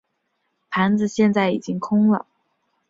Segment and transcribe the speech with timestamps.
[0.71, 2.25] 盘子现在已经空了。